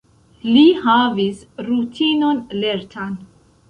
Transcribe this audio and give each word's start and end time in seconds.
Li 0.47 0.63
havis 0.85 1.45
rutinon 1.69 2.45
lertan. 2.63 3.19